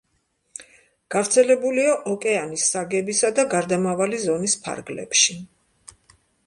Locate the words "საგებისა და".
2.73-3.47